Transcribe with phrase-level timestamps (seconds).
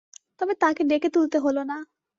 [0.39, 1.77] তবে তাঁকে ডেকে তুলতে হলো না।